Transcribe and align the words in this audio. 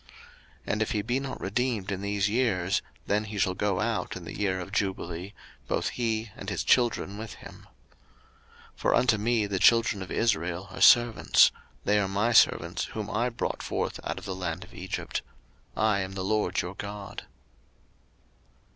03:025:054 0.01 0.09
And 0.73 0.81
if 0.81 0.91
he 0.93 1.01
be 1.03 1.19
not 1.19 1.39
redeemed 1.39 1.91
in 1.91 2.01
these 2.01 2.27
years, 2.27 2.81
then 3.05 3.25
he 3.25 3.37
shall 3.37 3.53
go 3.53 3.79
out 3.79 4.15
in 4.15 4.23
the 4.23 4.35
year 4.35 4.59
of 4.59 4.71
jubile, 4.71 5.29
both 5.67 5.89
he, 5.89 6.31
and 6.35 6.49
his 6.49 6.63
children 6.63 7.19
with 7.19 7.35
him. 7.35 7.67
03:025:055 8.77 8.77
For 8.77 8.95
unto 8.95 9.17
me 9.19 9.45
the 9.45 9.59
children 9.59 10.01
of 10.01 10.09
Israel 10.09 10.69
are 10.71 10.81
servants; 10.81 11.51
they 11.83 11.99
are 11.99 12.07
my 12.07 12.31
servants 12.31 12.85
whom 12.85 13.11
I 13.11 13.29
brought 13.29 13.61
forth 13.61 13.99
out 14.03 14.17
of 14.17 14.25
the 14.25 14.33
land 14.33 14.63
of 14.63 14.73
Egypt: 14.73 15.21
I 15.77 15.99
am 15.99 16.13
the 16.13 16.23
LORD 16.25 16.63
your 16.63 16.73
God. 16.73 17.27